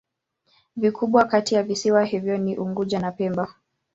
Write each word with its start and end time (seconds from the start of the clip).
Vikubwa 0.75 1.25
kati 1.25 1.55
ya 1.55 1.63
visiwa 1.63 2.03
hivyo 2.05 2.37
ni 2.37 2.57
Unguja 2.57 2.99
na 2.99 3.11
Pemba. 3.11 3.53